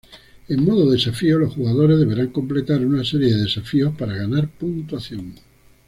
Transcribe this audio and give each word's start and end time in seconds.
En 0.47 0.65
modo 0.65 0.89
desafío, 0.89 1.37
los 1.37 1.53
jugadores 1.53 1.99
deberán 1.99 2.29
completar 2.29 2.83
una 2.83 3.03
serie 3.03 3.35
de 3.35 3.43
desafíos 3.43 3.93
para 3.95 4.15
ganar 4.15 4.47
puntuación. 4.47 5.35